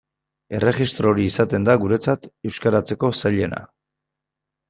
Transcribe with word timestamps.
Erregistro 0.59 1.09
hori 1.11 1.25
izaten 1.31 1.67
da 1.67 1.75
guretzat 1.83 2.25
euskaratzeko 2.51 3.13
zailena. 3.23 3.61